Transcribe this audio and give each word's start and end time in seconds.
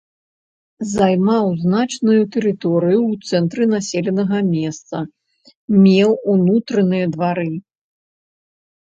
Займаў 0.91 1.45
значную 1.65 2.21
тэрыторыю 2.35 2.99
ў 3.11 3.29
цэнтры 3.31 3.63
населенага 3.75 4.39
месца, 4.55 4.97
меў 5.83 6.17
унутраныя 6.35 7.05
двары. 7.13 7.47